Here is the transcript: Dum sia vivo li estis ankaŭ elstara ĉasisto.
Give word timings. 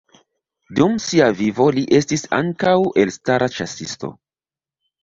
Dum 0.79 0.95
sia 1.09 1.27
vivo 1.43 1.67
li 1.77 1.83
estis 1.99 2.27
ankaŭ 2.41 2.75
elstara 3.05 3.53
ĉasisto. 3.59 4.15